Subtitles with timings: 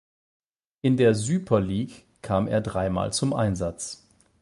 [0.81, 4.07] In der Süper Lig kam er dreimal zum Einsatz.